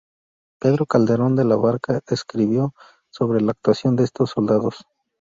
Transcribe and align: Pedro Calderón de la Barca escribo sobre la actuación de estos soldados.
Pedro 0.59 0.87
Calderón 0.87 1.35
de 1.35 1.45
la 1.45 1.55
Barca 1.55 2.01
escribo 2.07 2.73
sobre 3.11 3.39
la 3.39 3.51
actuación 3.51 3.95
de 3.95 4.05
estos 4.05 4.31
soldados. 4.31 4.83